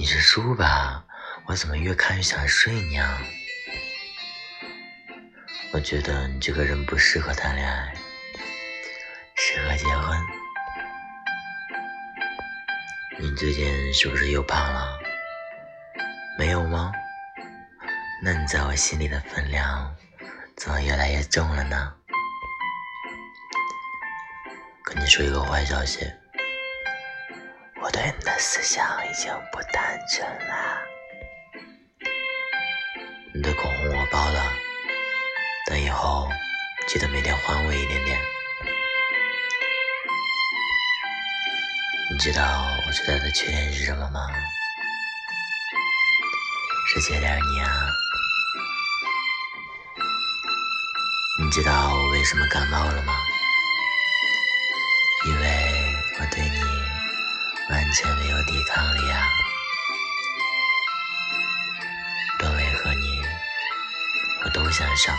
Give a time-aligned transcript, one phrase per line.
[0.00, 1.04] 你是书吧？
[1.44, 3.20] 我怎么越看越想睡你啊？
[5.74, 7.94] 我觉得你这个人不适合谈恋爱，
[9.34, 10.18] 适合结婚。
[13.18, 14.98] 你最近是不是又胖了？
[16.38, 16.90] 没有吗？
[18.24, 19.94] 那你在我心里的分量
[20.56, 21.92] 怎么越来越重了呢？
[24.82, 26.10] 跟你说一个坏消息。
[27.82, 30.82] 我对你的思想已经不单纯了。
[33.34, 34.52] 你的口红我包了，
[35.66, 36.28] 等以后
[36.86, 38.20] 记得每天还我一点点。
[42.12, 42.42] 你知道
[42.86, 44.28] 我最大的缺点是什么吗？
[46.92, 47.70] 是缺点你啊。
[51.42, 53.14] 你知道我为什么感冒了吗？
[57.90, 59.26] 完全没有抵抗力啊！
[62.38, 63.20] 多为和你，
[64.44, 65.12] 我都想上。